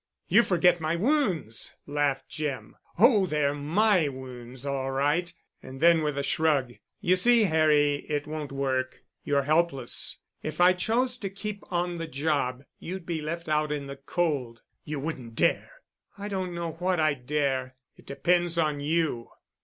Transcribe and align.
"You 0.27 0.41
forget 0.41 0.81
my 0.81 0.95
wounds," 0.95 1.75
laughed 1.85 2.27
Jim. 2.27 2.75
"Oh, 2.97 3.27
they're 3.27 3.53
my 3.53 4.07
wounds 4.07 4.65
all 4.65 4.89
right." 4.89 5.31
And 5.61 5.79
then, 5.79 6.01
with 6.01 6.17
a 6.17 6.23
shrug, 6.23 6.73
"You 7.01 7.15
see, 7.15 7.43
Harry, 7.43 7.97
it 8.09 8.25
won't 8.25 8.51
work. 8.51 9.03
You're 9.23 9.43
helpless. 9.43 10.17
If 10.41 10.59
I 10.59 10.73
chose 10.73 11.17
to 11.17 11.29
keep 11.29 11.61
on 11.69 11.99
the 11.99 12.07
job, 12.07 12.63
you'd 12.79 13.05
be 13.05 13.21
left 13.21 13.47
out 13.47 13.71
in 13.71 13.85
the 13.85 13.95
cold." 13.97 14.61
"You 14.83 14.99
won't 14.99 15.35
dare——" 15.35 15.69
"I 16.17 16.27
don't 16.29 16.55
know 16.55 16.71
what 16.71 16.99
I'd 16.99 17.27
dare. 17.27 17.75
It 17.95 18.07
depends 18.07 18.57
on 18.57 18.79
you." 18.79 19.27